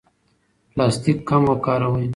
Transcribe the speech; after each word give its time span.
پلاستیک 0.73 1.17
کم 1.29 1.41
وکاروئ. 1.51 2.05